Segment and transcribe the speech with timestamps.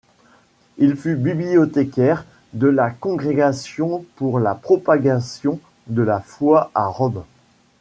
[0.79, 7.21] Il fut bibliothécaire de la Congrégation pour la propagation de la foi à Rome.